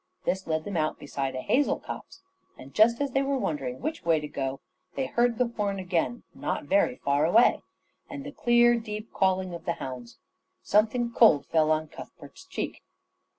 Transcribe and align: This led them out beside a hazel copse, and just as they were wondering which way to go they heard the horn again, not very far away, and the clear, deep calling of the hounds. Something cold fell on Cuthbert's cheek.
This 0.25 0.47
led 0.47 0.63
them 0.63 0.75
out 0.77 0.97
beside 0.97 1.35
a 1.35 1.41
hazel 1.41 1.79
copse, 1.79 2.23
and 2.57 2.73
just 2.73 2.99
as 3.01 3.11
they 3.11 3.21
were 3.21 3.37
wondering 3.37 3.79
which 3.81 4.03
way 4.03 4.19
to 4.19 4.27
go 4.27 4.59
they 4.95 5.05
heard 5.05 5.37
the 5.37 5.45
horn 5.49 5.77
again, 5.77 6.23
not 6.33 6.63
very 6.63 6.95
far 6.95 7.23
away, 7.23 7.61
and 8.09 8.23
the 8.23 8.31
clear, 8.31 8.73
deep 8.75 9.13
calling 9.13 9.53
of 9.53 9.65
the 9.65 9.73
hounds. 9.73 10.17
Something 10.63 11.11
cold 11.11 11.45
fell 11.45 11.69
on 11.69 11.87
Cuthbert's 11.87 12.45
cheek. 12.45 12.81